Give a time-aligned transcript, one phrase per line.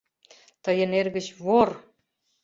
[0.63, 1.69] —Тыйын эргыч вор!..